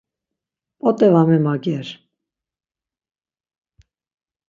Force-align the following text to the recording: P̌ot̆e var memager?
P̌ot̆e 0.79 1.07
var 1.13 1.25
memager? 1.29 1.87